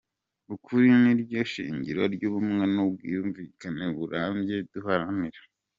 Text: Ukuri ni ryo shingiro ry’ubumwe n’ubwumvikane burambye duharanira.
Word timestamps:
Ukuri 0.53 0.87
ni 1.01 1.13
ryo 1.21 1.41
shingiro 1.51 2.03
ry’ubumwe 2.13 2.65
n’ubwumvikane 2.73 3.85
burambye 3.97 4.55
duharanira. 4.71 5.41